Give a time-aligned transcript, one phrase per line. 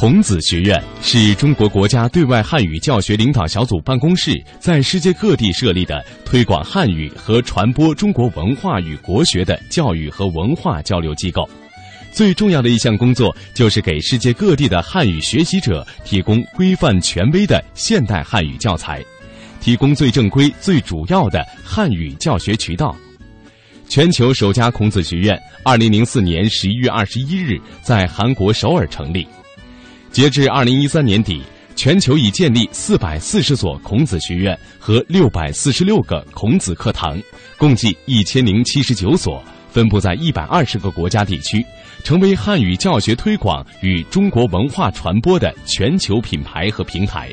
[0.00, 11.46] 孔子学院是中国国家对外汉语教学领导小组办公室在世界各地设立的推广汉语和传播中国文化与国学的教育和文化交流机构。
[12.14, 19.04] 最重要的一项工作就是给世界各地的汉语学习者提供规范权威的现代汉语教材，
[19.60, 22.96] 提供最正规、最主要的汉语教学渠道。
[23.86, 29.28] 全球首家孔子学院，二零零四年十一月二十一日在韩国首尔成立。
[30.12, 31.40] 截至二零一三年底，
[31.76, 37.16] 全球已建立四百四十所孔子学院和六百四十六个孔子课堂，
[37.56, 41.64] 共计一千零七十九所，分布在一百二十个国家地区，
[42.02, 47.32] 成为汉语教学推广与中国文化传播的全球品牌和平台。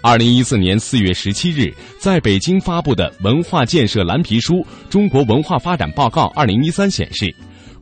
[0.00, 4.54] 二零一四年四月十七日，在北京发布的《文化建设蓝皮书·
[4.88, 7.34] 中国文化发展报告二零一三》显示。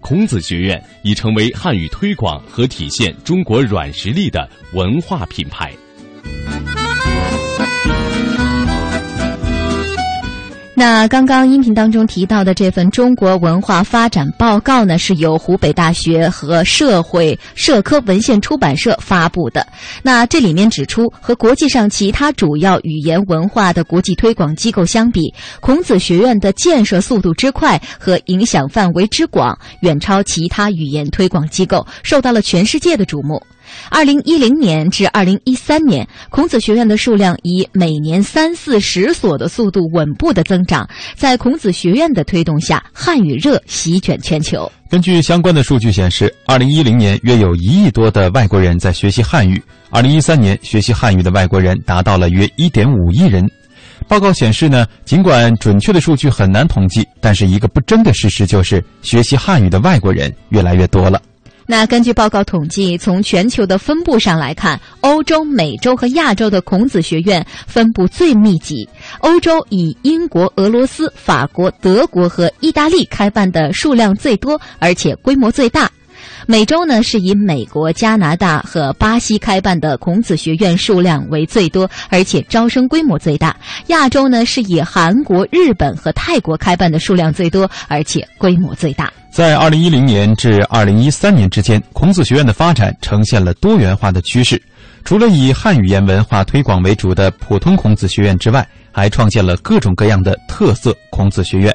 [0.05, 5.73] 孔子学院已成为汉语推广和体现中国软实力的文化品牌。
[10.87, 19.67] 那刚刚音频当中提到的这份中国文化发展报告呢，是由湖北大学和社会社科文献出版社发布的。
[20.03, 33.43] 那这里面指出，和国际上其他主要语言文化的国际推广机构相比，孔子学院的建设速度之快和影响范围之广，远超其他语言推广机构，受到了全世界的瞩目。
[33.91, 40.89] 二零一零年至二零一三年，孔子学院的数量以每年三四十所的速度稳步的增长。
[41.15, 44.71] 在孔子学院的推动下，汉语热席卷全球。
[44.89, 53.45] 根据相关的数据显示，二零一零年约有一亿多的外国人在学习汉语，二零一三年学习汉语的外国人达到了约一点五亿人。
[54.07, 61.21] 报告显示呢，尽管准确的数据很难统计，但是一个不争的事实就是，学习汉语的外国人越来越多了。
[61.67, 68.89] 那根据报告统计，从全球的分布上来看，欧洲、美洲和亚洲的孔子学院分布最密集。
[69.21, 75.91] 欧洲以英国、俄罗斯、法国、德国和意大利开办的数量最多，而且规模最大。
[76.47, 83.57] 美洲呢是以美国、加拿大和巴西开办的孔子学院数量为最多，而且招生规模最大。
[83.87, 89.11] 亚洲呢是以韩国、日本和泰国开办的数量最多，而且规模最大。
[89.31, 94.61] 在二零一零年至二零一三年之间，孔子学院的发展呈现了多元化的趋势。
[95.03, 101.75] 除了以汉语言文化推广为主的普通孔子学院之外，还创建了各种各样的特色孔子学院，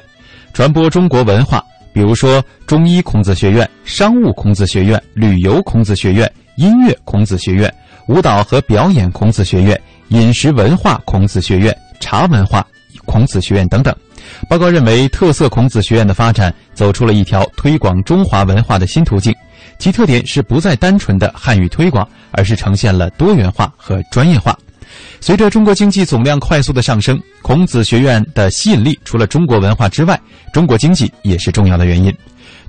[0.52, 7.72] 传播中国文化，比如说中医孔子学院、商务孔子学院、旅游孔子学院、音乐孔子学院、
[8.08, 12.66] 舞蹈和表演孔子学院、饮食文化孔子学院、茶文化
[13.06, 13.94] 孔子学院等等。
[14.48, 19.34] 报告认为，特色孔子学院的发展走出了一条推广中华文化的新途径，
[19.78, 24.56] 其特点是不再单纯的汉语推广，而是呈现了多元化和专业化。
[25.20, 30.18] 随着中国经济总量快速的上升，孔子学院的吸引力除了中国文化之外，
[30.52, 32.12] 中国经济也是重要的原因。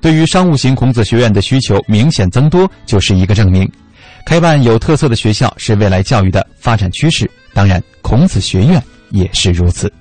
[0.01, 3.69] 对于商务型孔子学院的需求明显增多，就是一个证明。
[4.25, 9.91] 开办有特色的学校是未来教育的发展趋势，当然，孔子学院也是如此。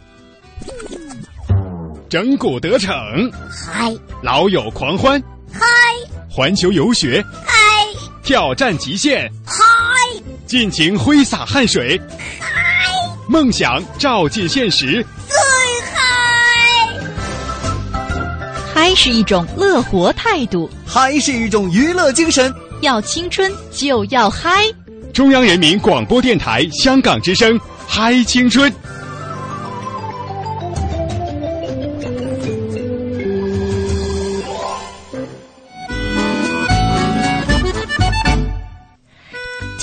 [2.08, 2.92] 整蛊得逞，
[3.48, 3.94] 嗨！
[4.22, 5.22] 老友狂欢，
[5.52, 5.60] 嗨！
[6.28, 7.59] 环球游学，嗨！
[8.22, 9.64] 挑战极限，嗨！
[10.46, 12.00] 尽情挥洒汗水，
[12.40, 12.48] 嗨！
[13.28, 15.36] 梦想照进现实，最
[15.94, 16.88] 嗨！
[18.74, 24.64] 嗨是一种乐活态度，嗨是一种娱乐精神，要青春就要嗨！
[25.12, 28.72] 中央人民广播电台香港之声，嗨青春。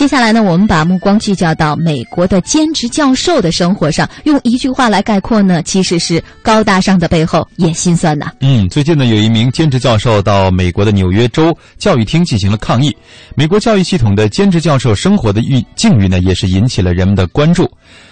[0.07, 4.09] 接下来呢，我们把目光聚焦到美国的兼职教授的生活上。
[4.23, 8.31] 用一句话来概括呢，其实是高大上的背后也心酸呐。
[8.39, 12.95] 嗯，最近呢，有一名兼职教授到美国的纽约州教育厅进行了抗议。
[13.35, 15.41] 美国教育系统的兼职教授生活的
[15.75, 17.69] 境遇呢，也是引起了人们的关注。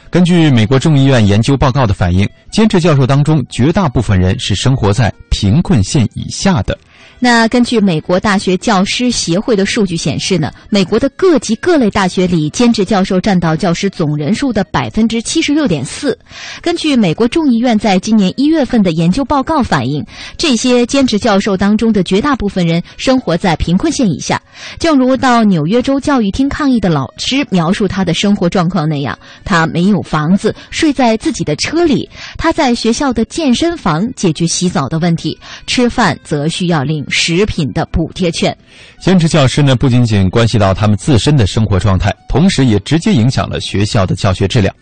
[0.10, 6.78] 根据美国众议院研究报告的反映，兼职教授当中绝大部分人是生活在贫困线以下的。
[7.20, 16.18] 那根据美国大学教师协会的数据显示呢，美国的各级各类大学里，兼职教授占到教师总人数的百分之七十六点四。
[16.62, 20.06] 根据美国众议院在今年一月份的研究报告反映，
[20.38, 24.42] 这些兼职教授当中的绝大部分人生活在贫困线以下。
[24.78, 32.08] 正如到纽约州教育厅抗议的老师描述他的生活状况那样，他没有房子，睡在自己的车里；
[32.38, 37.05] 他在学校的健身房解决洗澡的问题，吃饭则需要领。
[37.10, 38.56] 食品的补贴券。
[39.00, 44.74] 兼职教师呢，不仅仅关系到他们自身的生活状态，同时也直接影响了学校的教学质量。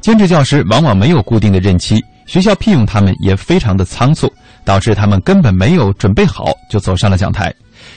[0.00, 4.30] 兼职教师往往没有固定的任期，学校聘用他们也非常的仓促，
[4.64, 7.52] 导致他们根本没有准备好就走上了讲台。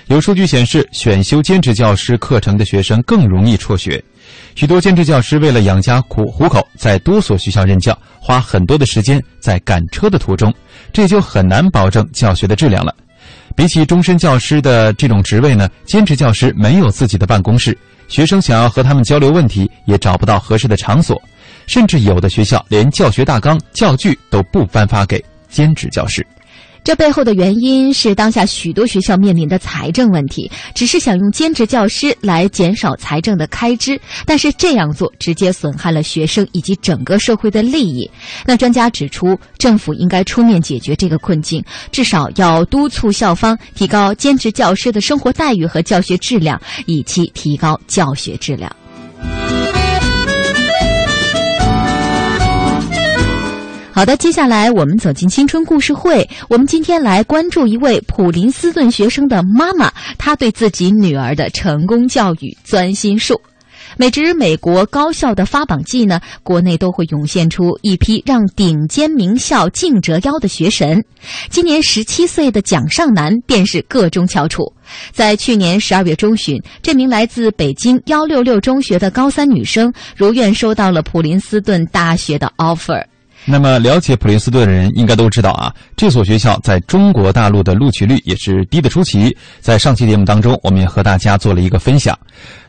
[0.08, 4.02] 有数据显示，选修兼职教师课程的学生更容易辍学。
[4.56, 10.54] 许多兼职教师为了养家苦糊口，在多所学校任教，花很多的时间在赶车的途中，
[10.94, 12.96] 这就很难保证教学的质量了。
[13.56, 17.78] 比起终身教师的这种职位呢，兼职教师没有自己的办公室，
[18.08, 21.22] 学生想要和他们交流问题，也找不到合适的场所，
[21.68, 26.26] 甚至有的学校连教学大纲、教具都不颁发给兼职教师。
[26.84, 38.10] 这背后的原因是当下许多学校面临的财政问题，只是想用兼职教师来减少财政的开支，但是这样做直接损害了学生以及整个社会的利益。
[38.46, 48.70] 那专家指出，政府应该出面解决这个困境，至少要督促校方提高兼职教师的生活待遇和教学质量，以期提高教学质量。
[53.96, 56.28] 好的，接下来我们走进青春故事会。
[56.50, 63.40] 我们今天来关注一位普林斯顿学生的妈妈，她对自己女儿的成功教育钻心术。
[63.96, 71.00] 每值美国高校的发榜季呢，国内都会涌现出一批让顶尖名校竞折腰的学神。
[71.52, 74.64] 今年十七岁的蒋尚南便是个中翘楚。
[75.12, 83.06] 在去年十二月中旬，这名来自北京幺六六中学的高三女生如愿收到了普林斯顿大学的 offer。
[83.46, 89.36] 那么，了解普林斯顿的人应该都知道啊，这所学校在中国大陆的录取率也是低得出奇。
[89.60, 92.18] 在上期节目当中，我们也和大家做了一个分享。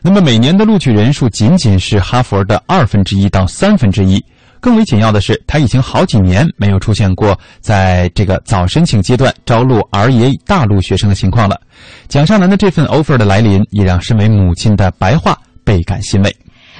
[0.01, 4.23] 那么，每年的录取人数仅仅是哈佛的二分之一到三分之一。
[4.61, 11.59] 更为紧要的是，他已经好几年没有出现过在这个早申请阶段招录儿爷大陆学生的情况了。
[12.07, 16.35] 蒋尚南的这份 offer 的来临，也让身为母亲的白桦倍感欣慰。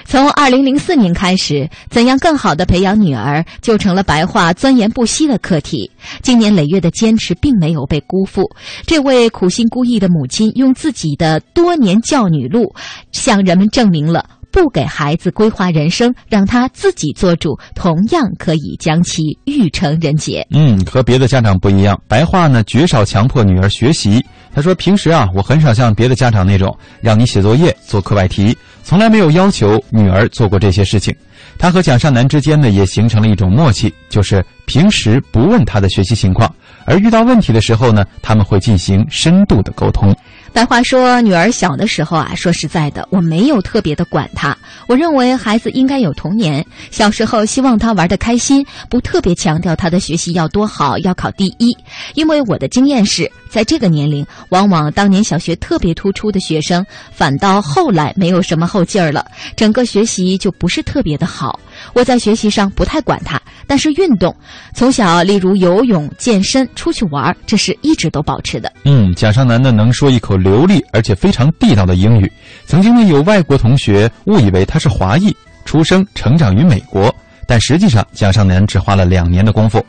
[0.05, 5.89] 从二零零四年开始，怎样更好的培养女儿，就成了白桦钻研不息的课题。
[6.21, 8.49] 经年累月的坚持并没有被辜负，
[8.85, 12.73] 这位苦心孤诣的母亲用自己的多年教女路，
[13.11, 20.45] 向人们证明了不给孩子规划人生，让他自己做主，同样可以将其育成人杰。
[20.51, 24.23] 嗯，和别的家长不一样，白桦呢绝少强迫女儿学习。
[24.53, 28.55] 他说：“平时啊，我很少像别的家长那种让你写作业、做课外题。”
[28.85, 31.13] 从来没有要求女儿做过这些事情，
[31.57, 36.53] 他和蒋尚南之间呢也形成了一种默契，就是平时不问他的学习情况，
[36.85, 40.15] 而遇到问题的时候呢，他们会进行深度的沟通。
[40.53, 44.55] 白话说，女儿小的时候啊，说实在的，我没有特别的管她。
[44.87, 51.75] 我认为孩子应该有童年，小时候希望他玩得开心，不特别强调他的学习要多好，要考第一。
[52.13, 59.25] 因为我的经验是，在这个年龄，往往当年小学特别突出的学生，反倒后来没有什么后劲儿了，
[59.55, 61.57] 整个学习就不是特别的好。
[61.93, 64.35] 我在学习上不太管他，但是运动，
[64.73, 68.69] 从小例如游泳、健身、出去玩，这是一直都保持的。
[68.83, 72.29] 嗯，蒋尚南呢能说一口流利而且非常地道的英语。
[72.65, 77.09] 曾经呢有外国同学误以为他是华裔，出生成长于美国，
[77.47, 79.81] 但实际上蒋尚南只花了两年的功夫。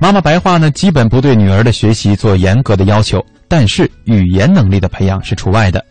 [0.00, 5.84] 妈妈白话呢基本不对女儿的学习做严格的要求，但是语言能力的培养是除外的。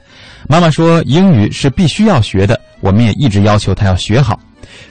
[0.47, 4.39] 妈妈说英语是必须要学的，我们也一直要求她要学好。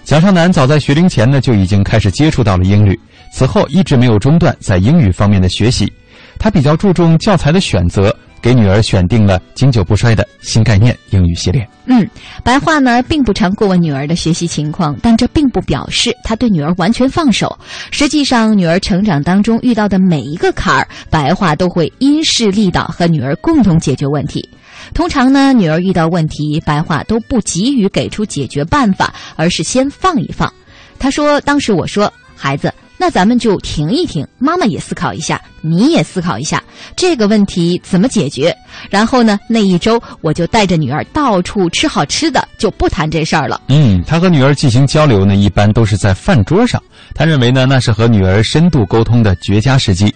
[0.04, 2.98] 蒋尚南早在学龄前呢就已经开始接触到了英语，
[3.32, 5.90] 此后一直没有中断在英语方面的学习。
[6.38, 11.66] 他比较注重教材的选择，给女儿选定了经久不衰的新概念英语系列。
[11.86, 12.08] 嗯，
[12.42, 17.56] 白话呢并不常过问女儿的学习情况，但这并不表示他对女儿完全放手。
[17.90, 24.48] 实际上，女儿成长当中遇到的每一个坎儿，白话都会因势利导，和女儿共同解决问题。
[24.94, 30.52] 通常呢，女儿遇到问题，白话都不急于给出解决办法，而是先放一放。
[30.98, 36.62] 他说：“当时我说，孩子，那咱们就停一停，妈妈也思考一下，你也思考一下
[36.96, 38.54] 这个问题怎么解决。
[38.90, 46.82] 然后呢，那一周我就带着女儿到处吃好吃的，就不谈这事儿了。”嗯，他和女儿进行交流呢，一般都是在饭桌上。
[47.14, 50.14] 他认为呢，那是和女儿深度沟通的绝佳时机。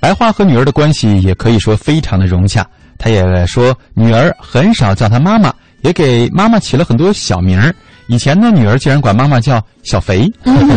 [0.00, 2.66] 白花和女儿的关系也可以说非常的融洽。
[2.98, 5.52] 他也说，女儿很少叫他妈妈，
[5.82, 7.74] 也给妈妈起了很多小名儿。
[8.08, 10.30] 以前呢，女儿竟然管妈妈叫小肥。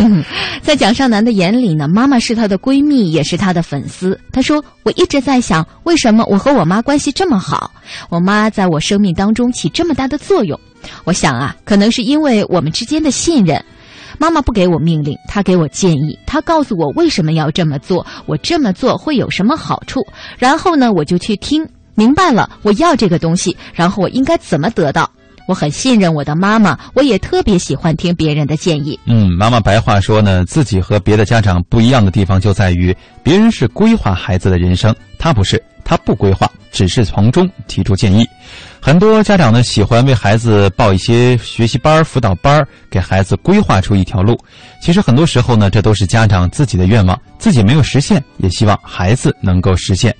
[0.62, 4.18] 在蒋少南的眼里呢，妈妈是她的闺蜜，也是她的粉丝。
[4.32, 7.70] 他说：“我一直在想，为什么我和我妈关系这么好？
[8.08, 10.58] 我妈在我生命当中起这么大的作用。
[11.04, 13.62] 我想啊，可能是因为我们之间的信任。”
[14.18, 20.00] 妈妈不给我命令，她给我建议，她告诉我为什么要这么做，我这么做会有什么好处，
[20.38, 25.10] 然后呢，我就去听，明白了，我要这个东西，然后我应该怎么得到。
[25.46, 28.98] 我很信任我的妈妈，我也特别喜欢听别人的建议。
[29.06, 38.26] 嗯，妈妈白话说呢，自己和别的家长不一样的地方就在于，别人是规划孩子的人生，他不是，他不规划，只是从中提出建议。
[38.80, 44.38] 很多家长呢喜欢为孩子报一些学习班、辅导班，给孩子规划出一条路。
[44.80, 50.14] 其实很多时候呢，这都是家长自己的愿望，自己没有实现，也希望孩子能够实现。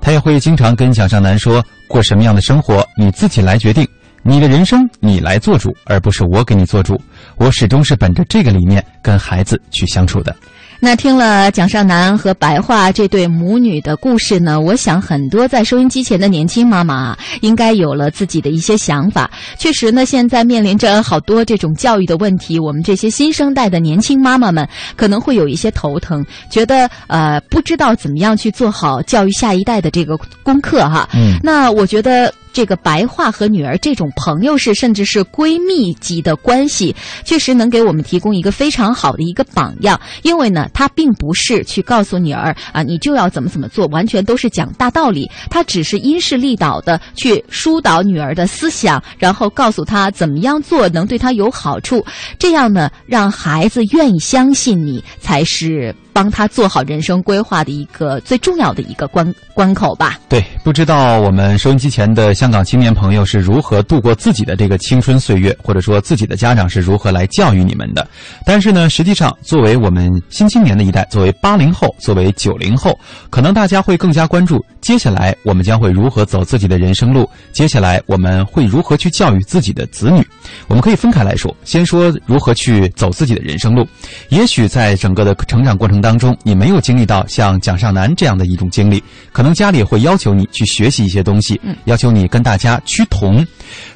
[0.00, 3.86] 他也会经常跟蒋尚南说，过什么样的生活你自己来决定。
[4.28, 7.00] 你的人生你来做主，而不是我给你做主。
[7.36, 10.34] 我始终是本着这个理念跟孩子去相处的。
[10.80, 19.30] 那听了蒋少南和白桦这对母女的故事呢，我想很多在收音机前的年轻妈妈啊应该有了自己的一些想法。
[19.56, 31.08] 确实呢，现在面临着好多这种教育的问题，我们这些新生代的年轻妈妈们可能会有一些头疼，觉得呃不知道怎么样去做好教育下一代的这个功课哈。
[31.14, 32.34] 嗯，那我觉得。
[32.56, 40.00] 这个白桦和女儿这种朋友式甚至是闺蜜级的关系，确实能给我们提供一个非常好的一个榜样。
[40.22, 45.30] 因为呢，他并不是去告诉女儿啊，你就要怎么怎么做，完全都是讲大道理。
[45.50, 52.02] 他只是因势利导的去疏导女儿的思想，然后告诉她怎么样做能对她有好处。
[52.38, 60.18] 这样呢，让孩子愿意相信你，才是帮他做好人生规划的一个最重要的一个关关口吧。
[60.30, 68.08] 对，不知道我们收音机前的香港青年朋友是如何度过自己的这个青春岁月，或者说自己的家长是如何来教育你们的。
[68.46, 80.26] 但是呢，实际上作为我们新青年的一代，作为八零后，作为九零后，可能大家会更加关注接下来我们将会如何走自己的人生路，接下来我们会如何去教育自己的子女。
[80.66, 83.86] 我们可以分开来说，先说如何去走自己的人生路。
[84.30, 93.42] 也许在整个的成长过程当中，你没有经历到像蒋尚南这样的一种经历，可能家里会要求你去学习一些东西，要求你跟大家趋同。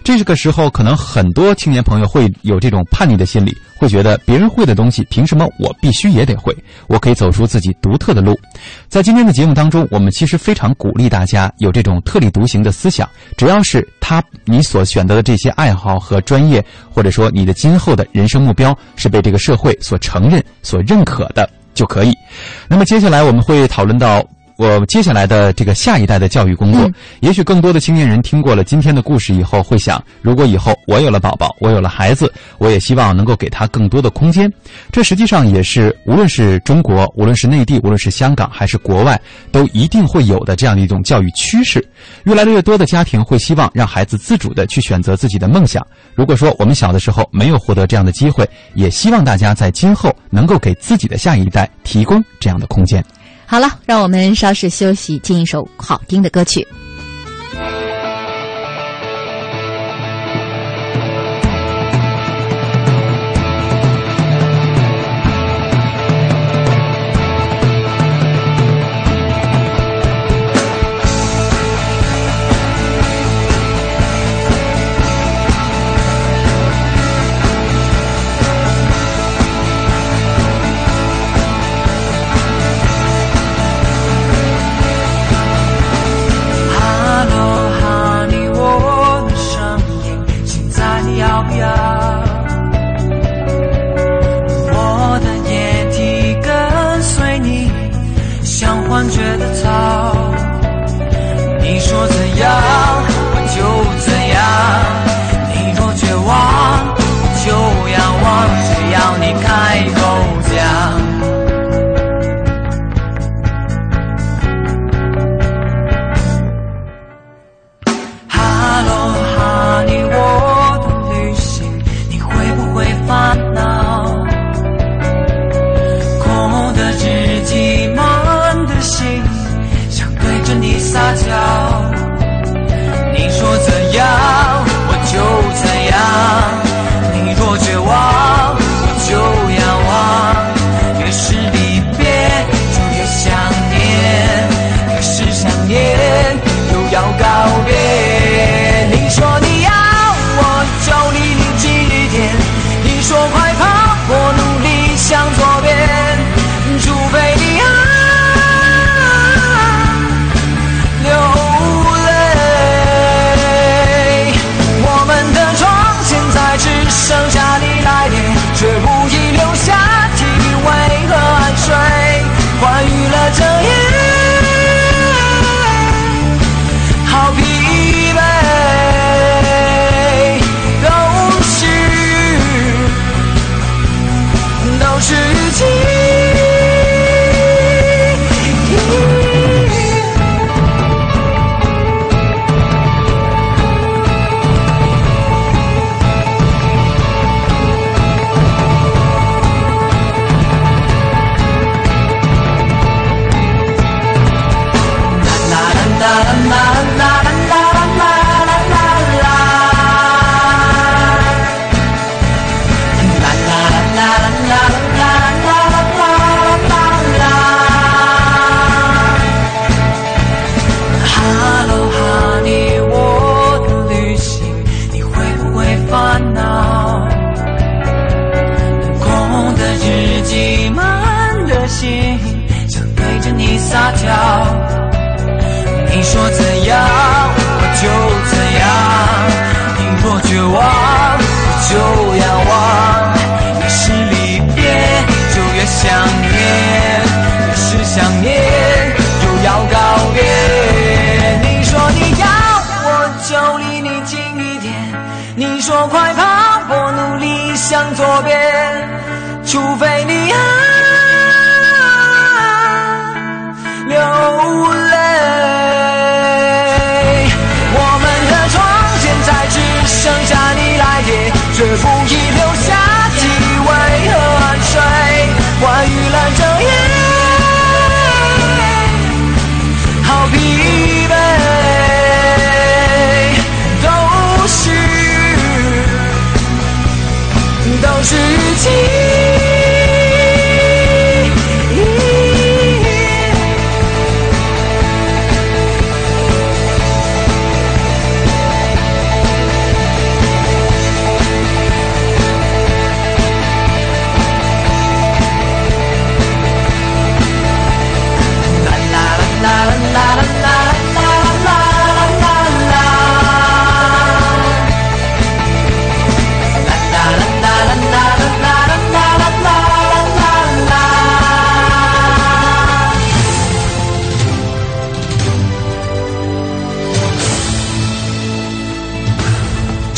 [0.03, 6.57] 这个时候，可能很多青年朋友会有这种叛逆的心理，会觉得别人会的东西，凭什么我必须也得会？
[6.87, 8.35] 我可以走出自己独特的路。
[8.89, 21.49] 在今天的节目当中，我们其实非常鼓励大家有这种特立独行的思想，只要是他你所选择的这些爱好和专业，或者说你的今后的人生目标是被这个社会所承认、所认可的
[21.81, 22.15] 就可以。
[22.69, 24.23] 那么接下来我们会讨论到。
[24.61, 26.87] 我接下来的这个下一代的教育工作，
[27.21, 34.53] 也许更多的青年人听过了今天的故事以后，会想：如果以后我有了宝宝，我有了孩子，我也希望能够给他更多的空间。
[34.93, 39.19] 这实际上也是无论是中国，无论是内地，无论是香港还是国外，
[39.51, 41.83] 都一定会有的这样的一种教育趋势。
[42.25, 45.83] 越来越多的家庭会希望让孩子自主的去选择自己的梦想。
[46.15, 53.03] 如果说我们小的时候没有获得这样的机会，也希望大家在今后能够给自己的下一代提供这样的空间。
[53.51, 56.65] 好了，让我们稍事休息，进一首好听的歌曲。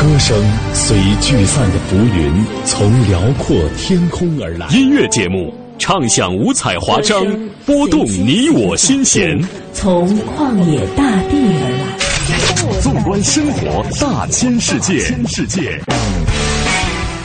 [0.00, 0.34] 歌声
[0.72, 2.32] 随聚散的浮云，
[2.64, 4.66] 从辽阔天空而来。
[4.68, 7.22] 音乐节目唱响五彩华章，
[7.66, 9.38] 拨动你我心弦。
[9.74, 12.80] 从旷野大地而来。
[12.80, 15.78] 纵观生活大千世界，世界。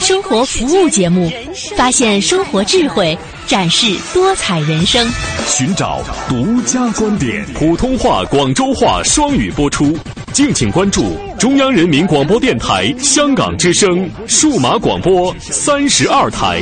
[0.05, 1.31] 生活服务节目，
[1.75, 5.03] 发现生活智慧，展示多彩人生，
[5.47, 7.43] 寻找独家观点。
[7.55, 9.97] 普通话、广州话双语播出。
[10.31, 16.61] 敬请关注中央人民广播电台香港之声数码广播三十二台。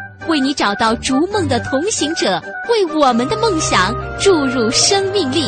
[0.31, 5.43] 为你找到逐梦的同行者，为我们的梦想注入生命力。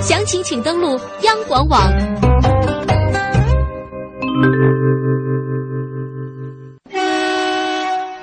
[0.00, 1.92] 详情请登录央广网。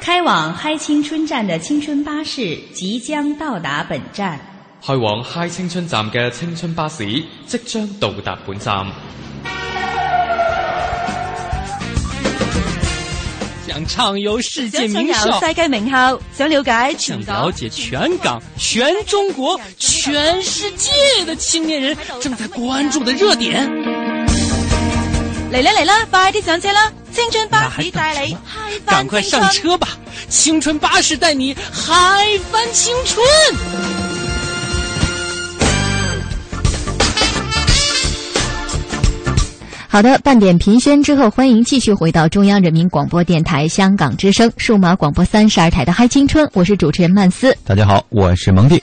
[0.02, 4.40] 开往嗨青春站的青春巴士即將到達本站。
[4.84, 7.06] 开往嗨青春站嘅青春巴士
[7.46, 8.84] 即將到達本站。
[13.70, 20.90] 想畅游世界名校，世界名校，想了解想了解全港、全中国、全世界
[21.24, 23.70] 的青年人正在关注的热点。
[25.52, 26.92] 嚟啦嚟啦，快啲上車啦！
[27.12, 29.90] 青春巴士帶你嗨翻趕快上車吧！
[30.28, 34.09] 青春巴士帶你嗨翻青春。
[39.92, 47.58] 好的，半点评宣之后，欢迎继续回到中央人民广播电台香港之声数码广播三十二台的嗨青春，我是主持人曼斯。
[47.66, 48.80] 大家好，我是蒙蒂。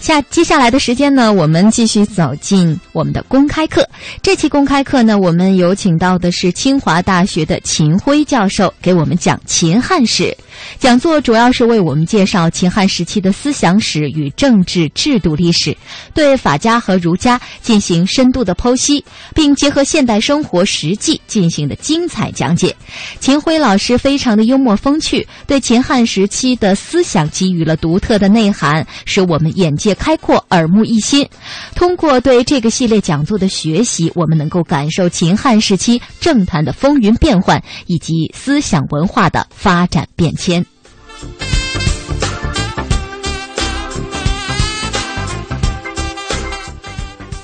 [0.00, 3.86] 下接下来的时间呢，我们继续走进我们的公开课。
[4.22, 10.36] 这期公开课呢，我们有请到的是清华大学的秦晖教授，给我们讲秦汉史。
[10.78, 15.76] 讲座主要是为我们介绍秦汉时期的思想史与政治制度历史，
[16.14, 22.74] 对法家和儒家进行深度的剖析，并结合现代生活实际进行的精彩讲解。
[23.20, 29.87] 秦晖老师非常的幽默风趣，对秦汉时期的思想给予了独特的内涵，使我们眼界。
[29.88, 31.26] 界开阔，耳目一新。
[31.74, 40.62] 通过对这个系列讲座的学习，我们能够感受秦汉时期政坛的风云变幻，以及思想文化的发展变迁。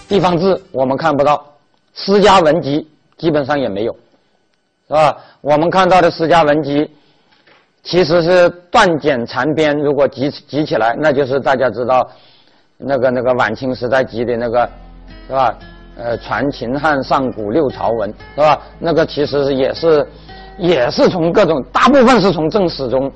[0.06, 1.42] 地方志我们看不到，
[1.94, 3.92] 私家文集基本上也没有，
[4.86, 5.16] 是吧？
[5.40, 6.88] 我们看到的私家文集，
[7.82, 12.08] 其实是断简残编，如果集集起来，那就是大家知道，
[12.76, 14.68] 那个那个晚清时代集的那个，
[15.26, 15.58] 是吧？
[15.96, 18.60] 呃，传秦汉上古六朝文，是吧？
[18.78, 20.06] 那个其实也是，
[20.58, 23.10] 也是从各种，大部分是从正史中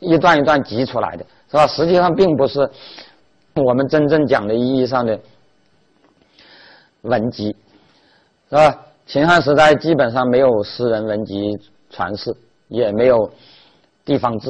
[0.00, 1.66] 一段一段集出来的，是吧？
[1.66, 2.68] 实际上并不是
[3.54, 5.18] 我们真正讲的意义上的。
[7.02, 7.54] 文集，
[8.48, 8.80] 是吧？
[9.04, 11.54] 秦汉时代基本上没有私人文集
[11.90, 12.34] 传世，
[12.68, 13.30] 也没有
[14.06, 14.48] 地方志，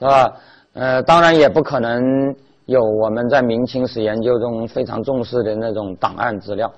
[0.00, 0.32] 是吧？
[0.72, 2.34] 呃，当然也不可能
[2.66, 6.70] 有我们在明清史研究中非常重视的那种档案资料，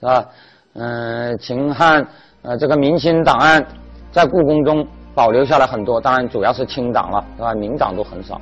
[0.00, 0.28] 是吧？
[0.74, 2.06] 嗯，秦汉
[2.42, 3.64] 呃这个明清档案
[4.12, 7.54] 在故宫中保留下来很多，当然主要是清档了，是吧？
[7.54, 8.40] 明档都很少，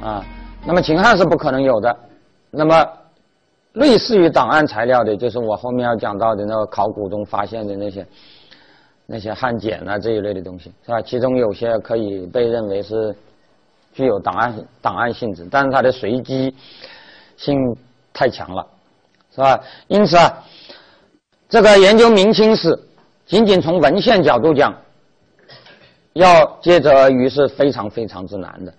[0.00, 0.24] 啊，
[0.66, 1.96] 那么秦汉是不可能有的，
[2.50, 2.86] 那么。
[3.76, 8.06] 类似于档案材料的，就是我后面要讲到的那个考古中发现的那些
[9.06, 11.00] 那些汉简啊这一类的东西，是吧？
[11.00, 13.16] 其中有些可以被认为是
[13.92, 16.54] 具有档案档案性质，但是它的随机
[17.36, 17.56] 性
[18.12, 18.66] 太强了，
[19.34, 19.60] 是吧？
[19.88, 20.32] 因此啊，
[21.48, 22.78] 这个研究明清史，
[23.26, 24.74] 仅仅从文献角度讲，
[26.14, 28.74] 要接着而渔是非常非常之难的，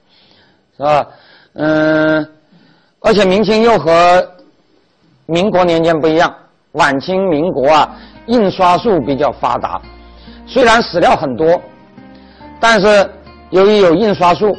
[0.77, 1.07] 是吧？
[1.53, 2.27] 嗯，
[2.99, 4.27] 而且明清又和
[5.25, 6.33] 民国年间不一样，
[6.73, 7.95] 晚清民国啊，
[8.25, 9.79] 印刷术比较发达，
[10.47, 11.61] 虽然史料很多，
[12.59, 13.09] 但是
[13.51, 14.57] 由于有印刷术，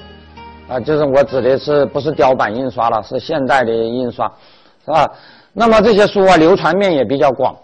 [0.68, 4.30] 啊，就是我指的是不是雕版印刷了，是现代的印刷，
[4.84, 5.10] 是吧？
[5.52, 7.54] 那么这些书啊，流传面也比较广，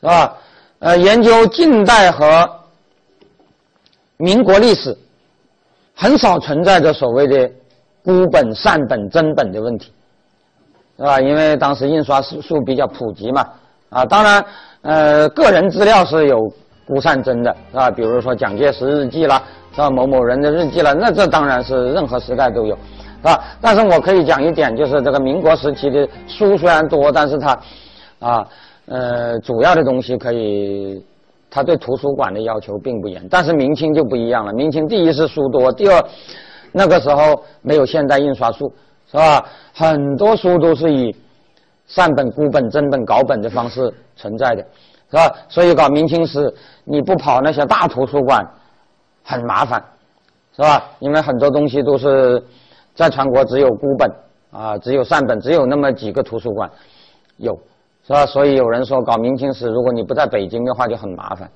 [0.00, 0.34] 是吧？
[0.80, 2.48] 呃，研究近代和
[4.16, 4.96] 民国历史，
[5.94, 7.50] 很少存在着所谓的
[8.04, 9.92] 孤本、善本、真本的问题。
[10.98, 11.20] 是吧？
[11.20, 13.46] 因为当时印刷术术比较普及嘛，
[13.90, 14.44] 啊，当然，
[14.80, 16.50] 呃，个人资料是有
[16.86, 17.90] 孤善真的，是吧？
[17.90, 19.42] 比如说蒋介石日记啦，
[19.76, 19.90] 是吧？
[19.90, 22.74] 某某人的日记了，那这当然是任何时代都有，
[23.18, 23.44] 是吧？
[23.60, 27.60] 但是我可以讲一点，就是这个民国时期的书虽然多，但是它，
[28.18, 28.48] 啊，
[28.86, 31.04] 呃，主要的东西可以，
[31.50, 33.22] 它对图书馆的要求并不严。
[33.30, 36.02] 但是明清就不一样了，明清第一是书多，第二，
[36.72, 38.72] 那个时候没有现代印刷术。
[39.08, 39.46] 是吧？
[39.72, 41.14] 很多书都是以
[41.86, 44.66] 善本、孤本、真本、稿本的方式存在的，
[45.08, 45.32] 是吧？
[45.48, 48.44] 所以搞明清史，你不跑那些大图书馆，
[49.26, 49.82] 很麻烦，
[50.54, 50.82] 是吧？
[51.00, 52.42] 因为很多东西都是
[52.94, 54.10] 在全国只有孤本
[54.50, 56.70] 啊，只有善本，只有那么几个图书馆
[57.36, 57.52] 有，
[58.06, 58.24] 是吧？
[58.24, 61.50] 所以有人说搞明清史，如果你不在北京的话就很麻烦，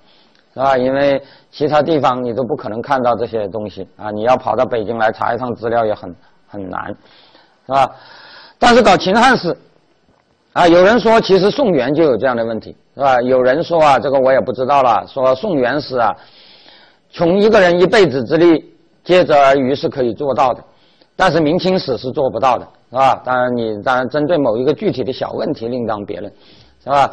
[0.53, 0.77] 是吧？
[0.77, 6.15] 因为其他地方你都不可能看到这些东西啊，你要跑到北京来查一趟资料也很
[6.49, 6.95] 很难。
[7.67, 7.89] 是吧？
[8.59, 9.57] 但是搞秦汉史，
[10.55, 13.21] 啊，有人说其实宋元就有这样的问题，是吧？
[13.21, 16.13] 有人说啊，这个我也不知道了，说宋元史啊，
[17.13, 18.73] 穷一个人一辈子之力
[19.05, 20.63] 接踵而渔是可以做到的，
[21.17, 23.21] 但是明清史是做不到的，是吧？
[23.25, 26.33] 当然你当然针对某一个具体的小问题另当别论，
[26.83, 27.11] 是吧？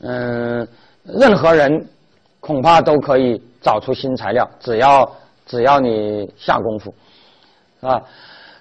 [0.00, 0.66] 嗯，
[1.04, 1.86] 任何人
[2.40, 5.12] 恐怕都可以找出新材料，只要
[5.46, 6.94] 只要你下功夫，
[7.80, 8.02] 是吧？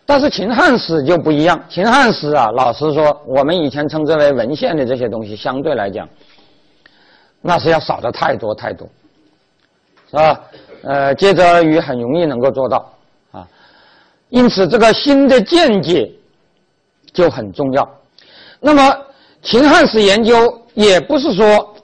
[0.05, 6.09] 但是秦汉史就不一样，秦汉史啊，老实说，我们以前称之为文献的这些东西，相对来讲，
[7.41, 8.87] 那是要少的太多太多，
[10.09, 10.41] 是吧？
[10.83, 12.89] 呃，接着而渔很容易能够做到
[13.31, 13.47] 啊，
[14.29, 16.09] 因此这个新的见解
[17.13, 17.89] 就很重要。
[18.59, 18.97] 那么
[19.41, 21.75] 秦汉史研究也不是说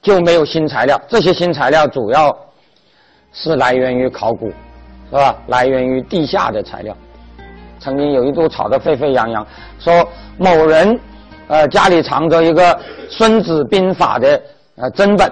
[0.00, 2.36] 就没有新材料，这些新材料主要
[3.32, 4.48] 是来源于考古，
[5.10, 5.36] 是吧？
[5.46, 6.96] 来源于地下的材料。
[7.80, 9.44] 曾经有一度吵得沸沸扬扬，
[9.78, 10.98] 说某人，
[11.48, 12.62] 呃，家里藏着一个
[13.10, 14.40] 《孙子兵法》的
[14.76, 15.30] 呃真本，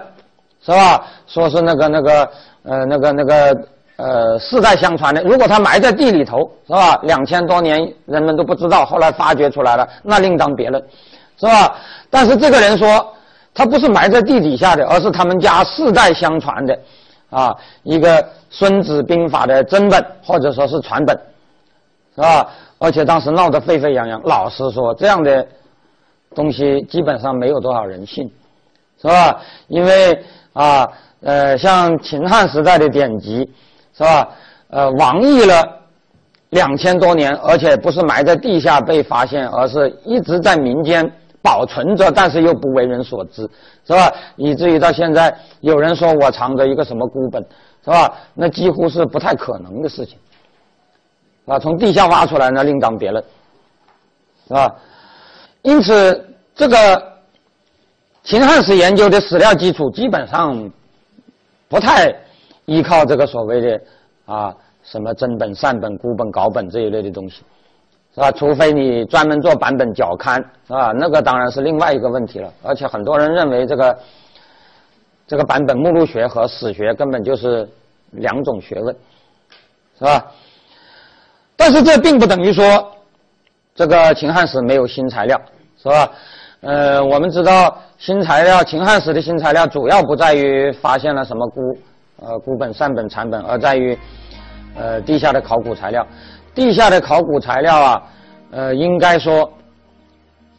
[0.61, 1.07] 是吧？
[1.29, 2.29] 说是那个那个
[2.63, 3.65] 呃那个那个
[3.97, 5.23] 呃世代相传的。
[5.23, 6.99] 如果他埋在地里头，是吧？
[7.03, 10.83] 两千多年人们都不知道，后来发掘出来了，那另当别论，
[11.39, 11.77] 是吧？
[12.11, 13.15] 但是这个人说，
[13.55, 16.79] 他不是埋在地底下的，而是他们家世代相传的，
[17.31, 21.19] 啊，一个《孙子兵法》的真本，或者说是传本。
[22.17, 22.49] 是吧？
[22.81, 24.21] 而且当时闹得沸沸扬扬。
[24.25, 25.47] 老实说，这样的
[26.35, 28.29] 东西基本上没有多少人信，
[29.01, 29.41] 是吧？
[29.69, 30.87] 因为啊，
[31.23, 33.49] 呃，像秦汉时代的典籍，
[33.93, 34.29] 是吧？
[34.69, 35.79] 呃，亡佚了
[36.51, 41.11] 两千多年，而且不是埋在地下被发现，而是一直在民间
[41.43, 43.43] 保存着，但是又不为人所知，
[43.87, 44.11] 是吧？
[44.37, 47.45] 以至于到现在，有人说我藏着一个什么孤本，
[47.85, 48.13] 是吧？
[48.33, 50.17] 那几乎是不太可能的事情，
[51.47, 53.23] 啊，从地下挖出来那另当别论，
[54.49, 54.75] 是吧？
[55.63, 57.13] 因此，这个
[58.23, 60.71] 秦汉史研究的史料基础基本上
[61.71, 62.15] 不太
[62.67, 63.81] 依靠这个所谓的
[64.27, 64.55] 啊。
[64.83, 67.43] 什么真本、善本、孤本、稿本这一类的东西，
[68.15, 68.33] 是吧？
[68.33, 70.91] 除非你专门做版本校勘，是吧？
[70.99, 72.51] 那个当然是另外一个问题了。
[72.63, 73.99] 而且很多人认为这个
[75.27, 77.69] 这个版本目录学和史学根本就是
[78.13, 78.97] 两种学问，
[79.99, 80.33] 是吧？
[81.57, 82.91] 但是这并不等于说
[83.75, 85.39] 这个秦汉史没有新材料，
[85.77, 86.11] 是吧？
[86.61, 91.61] 呃，我们知道新材料，秦汉时的新材料主要不在于发现了什么孤
[92.21, 93.99] 呃孤本、善本、残本，而在于。
[94.77, 96.07] 呃，地下的考古材料，
[96.55, 98.03] 地下的考古材料啊，
[98.53, 99.53] 呃，应该说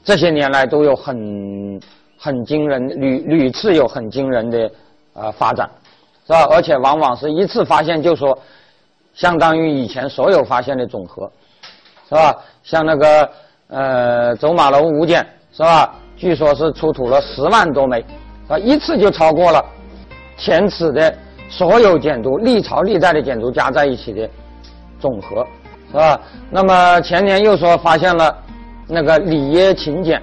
[0.04, 1.80] 这些年来都有很
[2.20, 4.70] 很惊人，屡屡次有很惊人的
[5.14, 5.68] 呃发展，
[6.28, 6.46] 是吧？
[6.52, 8.38] 而且往往是一次发现就说
[9.14, 11.32] 相当于以前所有发现的总和，
[12.10, 12.36] 是吧？
[12.64, 13.30] 像那个
[13.70, 15.94] 呃走马楼五简，是吧？
[16.18, 18.04] 据说是出土了十万多枚，
[18.48, 19.64] 啊，一次就超过了
[20.38, 21.14] 前此的。
[21.50, 24.30] 所有简牍，历朝历代的简牍加在一起的
[25.02, 25.46] 总和，
[25.92, 26.18] 是吧？
[26.50, 28.34] 那么前年又说发现了
[28.88, 30.22] 那个里耶秦简，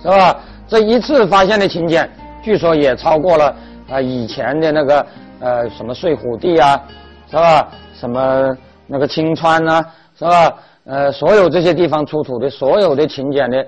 [0.00, 0.34] 是吧？
[0.66, 2.10] 这一次发现的秦简，
[2.42, 3.54] 据说也超过了
[3.90, 5.06] 啊以前的那个
[5.40, 6.82] 呃什么睡虎地啊，
[7.30, 7.68] 是吧？
[7.92, 8.56] 什么
[8.86, 9.84] 那个青川呐，
[10.18, 10.54] 是吧？
[10.86, 13.66] 呃，所有这些地方出土的所有的秦简的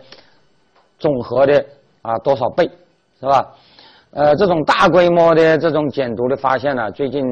[1.01, 1.65] 总和的
[2.03, 2.71] 啊多少倍，
[3.19, 3.45] 是吧？
[4.13, 7.25] 呃，这种大规模的这种简牍的发现呢，最近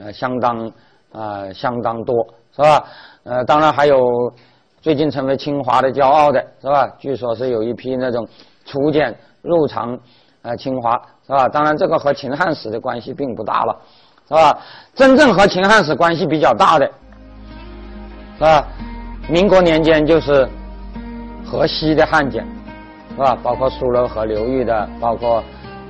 [0.00, 0.70] 呃相当
[1.12, 2.84] 啊相当多，是吧？
[3.24, 4.32] 呃，当然还有
[4.80, 6.86] 最近成为清华的骄傲的是吧？
[6.98, 8.26] 据说是有一批那种
[8.64, 9.98] 楚简入藏
[10.42, 11.48] 呃清华，是吧？
[11.48, 13.76] 当然这个和秦汉史的关系并不大了，
[14.26, 14.58] 是吧？
[14.94, 16.90] 真正和秦汉史关系比较大的，
[18.38, 18.66] 是吧？
[19.28, 20.48] 民国年间就是
[21.44, 22.46] 河西的汉简，
[23.16, 23.36] 是吧？
[23.42, 25.42] 包括苏勒河流域的，包括。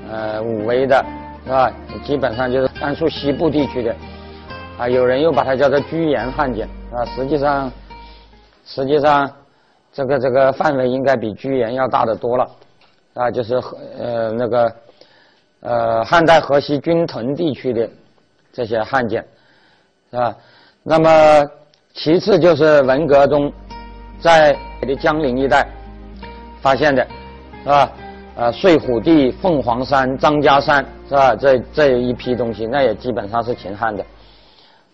[0.09, 1.05] 呃，武威的，
[1.45, 1.69] 是吧？
[2.05, 3.93] 基本上就是甘肃西部地区的，
[4.79, 7.69] 啊，有人又把它叫做居延汉简，啊，实际上，
[8.65, 9.29] 实际上，
[9.93, 12.49] 这个这个范围应该比居延要大得多了，
[13.15, 14.73] 啊，就是河呃那个
[15.59, 17.91] 呃汉代河西军屯地区的
[18.53, 19.27] 这些汉简，
[20.13, 20.37] 是吧？
[20.85, 21.45] 那么
[21.95, 23.53] 其次就是文革中
[24.21, 25.67] 在的江陵一带
[26.61, 27.05] 发现的，
[27.67, 27.91] 是吧？
[28.37, 31.35] 呃，睡虎地、凤凰山、张家山是吧？
[31.35, 34.05] 这这一批东西，那也基本上是秦汉的，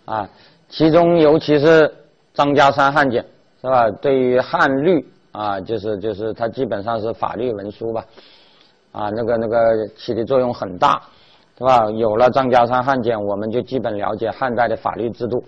[0.07, 0.27] 啊，
[0.71, 1.93] 其中尤其是
[2.33, 3.23] 张家山汉简
[3.61, 3.91] 是吧？
[4.01, 8.05] 对于汉律啊，就是就是它基本上是法律文书吧，
[8.93, 11.03] 啊，那个那个起的作用很大，
[11.59, 11.91] 是吧？
[11.91, 15.45] 有了张家山汉简，我们就基本了解汉代的法律制度，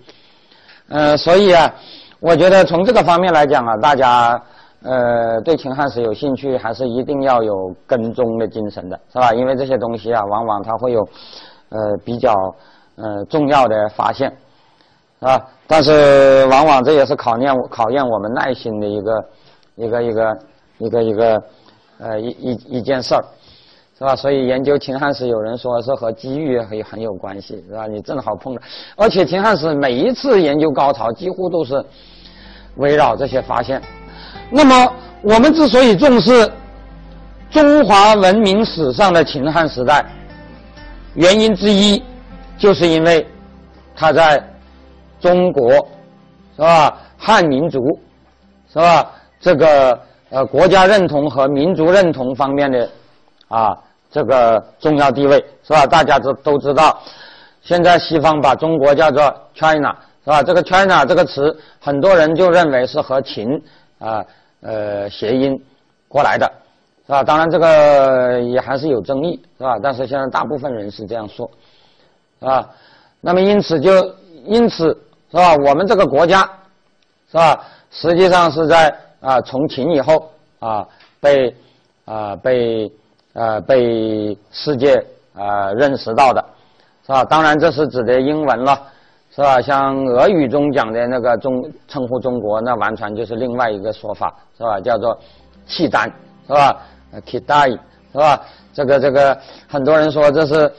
[0.89, 1.73] 呃，所以啊，
[2.19, 4.39] 我觉得从这个方面来讲啊，大家。
[4.83, 9.33] 呃，对秦汉史有兴趣，还是一定要有跟踪的精神的，是吧？
[9.33, 11.01] 因为这些东西啊，往往它会有
[11.69, 12.31] 呃比较
[12.95, 14.31] 呃重要的发现，
[15.21, 19.25] 啊，但是往往这也是考验考验我们耐心的一个
[19.75, 20.37] 一个一个
[20.77, 21.43] 一个一个
[21.97, 23.25] 呃一一一件事儿，
[23.97, 24.15] 是吧？
[24.15, 27.87] 所以研究秦汉史，有人说是和机遇很很有关系，是吧？
[27.87, 28.61] 你正好碰到，
[28.97, 31.83] 而且秦汉史每一次研究高潮，几乎都是
[32.75, 33.81] 围绕这些发现。
[34.49, 36.49] 那么，我们之所以重视
[37.49, 40.05] 中华文明史上的秦汉时代，
[41.15, 42.01] 原因之一，
[42.57, 43.25] 就是因为
[43.95, 44.41] 它在
[45.19, 45.71] 中国，
[46.55, 46.95] 是吧？
[47.17, 47.79] 汉民族，
[48.71, 49.11] 是吧？
[49.39, 52.89] 这个呃国家认同和民族认同方面的
[53.47, 53.75] 啊
[54.11, 55.85] 这个重要地位，是吧？
[55.85, 57.01] 大家都都知道，
[57.61, 59.23] 现在西方把中国叫做
[59.55, 60.43] China，是吧？
[60.43, 63.59] 这个 China 这个词，很多人就认为是和秦。
[64.05, 64.25] 啊，
[64.61, 65.59] 呃，谐音
[66.07, 66.45] 过来的，
[67.07, 67.23] 是吧？
[67.23, 69.79] 当然，这个也还是有争议，是吧？
[69.81, 71.49] 但是现在大部分人是这样说，
[72.39, 72.69] 是吧？
[73.19, 74.15] 那么因此就
[74.45, 74.89] 因此
[75.31, 75.55] 是吧？
[75.55, 76.47] 我们这个国家
[77.31, 77.63] 是吧？
[77.89, 80.87] 实际上是在啊，从秦以后啊，
[81.19, 81.55] 被
[82.05, 82.91] 啊被
[83.33, 86.45] 啊被世界啊认识到的，
[87.07, 87.23] 是吧？
[87.23, 88.79] 当然，这是指的英文了。
[89.35, 89.59] 是吧？
[89.59, 94.79] 像俄语中讲的那个中称呼中国，那完全就是另外一个说法，是吧？
[94.79, 95.19] 叫做
[95.67, 96.09] 契丹，
[96.47, 96.81] 是吧
[97.25, 97.77] ？Kidai，
[98.13, 98.41] 是吧？
[98.73, 100.71] 这个这个，很多人说这是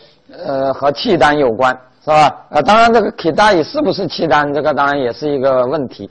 [0.42, 2.46] 呃和契丹有关，是吧？
[2.48, 6.08] 呃，当然这个契丹是不是契丹，这个当然也是一个问题，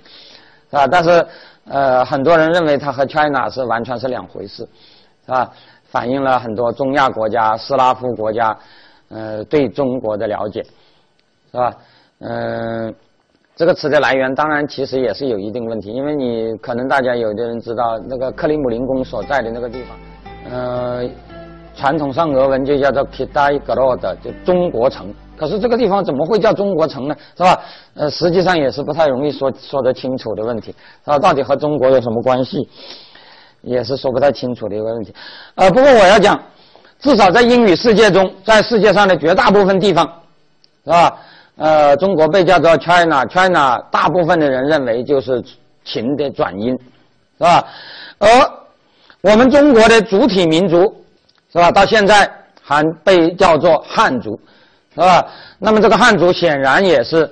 [0.69, 0.85] 是吧？
[0.85, 1.25] 但是
[1.67, 4.67] 呃，很多人认为它和 China 是完全是两回事，
[5.25, 5.49] 是吧？
[5.85, 8.55] 反映了很多中亚国家、斯拉夫国家
[9.09, 10.63] 呃对中国的了解，
[11.51, 11.73] 是吧？
[12.27, 12.95] 嗯，
[13.55, 19.97] 这个词的来源当然其实也是有一定问题，因为你可能大家有的人知道那个克里姆林宫所在的那个地方，
[20.51, 21.07] 呃，
[21.75, 25.13] 传统上俄文就叫做 Kitaygorod，就中国城。
[25.37, 27.15] 可是这个地方怎么会叫中国城呢？
[27.37, 27.61] 是吧？
[27.93, 31.19] 呃，实际上也是不太容易说说得清楚的问题，是吧？
[31.19, 32.67] 到底和中国有什么关系，
[33.61, 35.13] 也是说不太清楚的一个问题。
[35.55, 36.41] 呃，不过我要讲，
[36.99, 40.09] 至少在英语世界中，在世界上的绝大部分地方，
[40.85, 41.19] 是吧？
[41.57, 45.43] 呃，中国被叫做 China，China 大部分的人认为就是
[45.83, 46.77] 秦的转音，
[47.37, 47.65] 是吧？
[48.19, 48.27] 而
[49.21, 50.81] 我们中国的主体民族，
[51.51, 51.71] 是吧？
[51.71, 52.29] 到现在
[52.61, 54.39] 还被叫做汉族。
[54.93, 55.27] 是吧？
[55.59, 57.29] 那么这个汉族显然也是，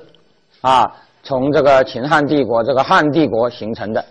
[0.59, 0.85] 啊，
[1.23, 4.03] 从这个秦汉帝国这个汉帝国形成的。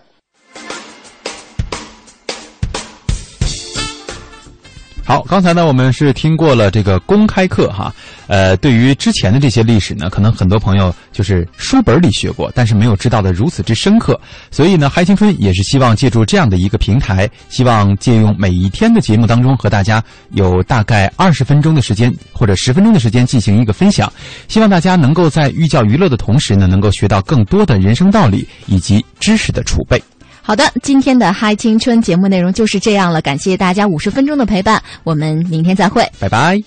[5.12, 7.94] 好，刚才呢，我们是听过了这个公开课哈，
[8.28, 14.18] 呃，对于之前的这些历史呢，可能很多朋友就是书本里学过，但是没有知道的如此之深刻。
[14.50, 24.10] 所以呢，嗨青春也是希望借助这样的一个平台，希望借用每一天的节目当中和大家有大概二十分钟的时间或者十分钟的时间进行一个分享，
[24.48, 30.02] 希望大家能够在寓教于乐的同时呢，能够学到更多的人生道理以及知识的储备。
[30.42, 36.62] 好的，今天的嗨青春节目内容就是这样了，感谢大家五十分钟的陪伴，我们明天再会，拜拜。